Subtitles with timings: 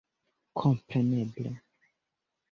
[0.61, 1.51] Kompreneble...